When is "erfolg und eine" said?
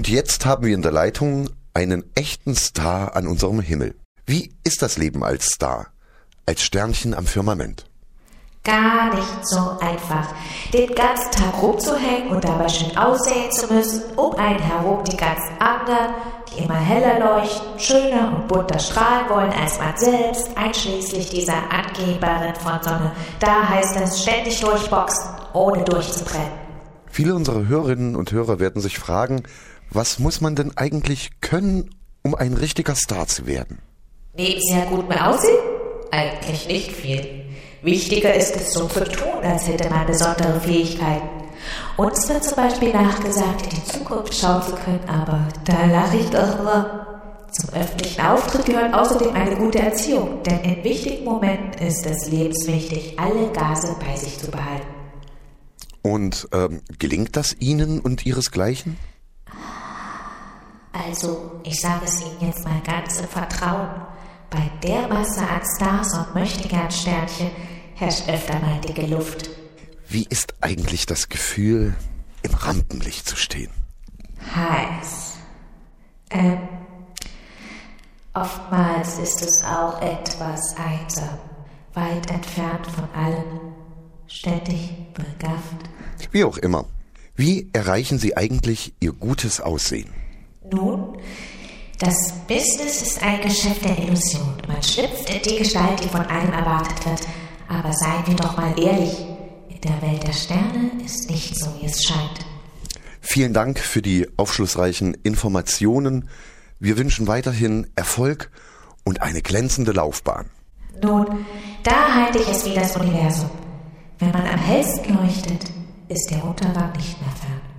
107.96-109.42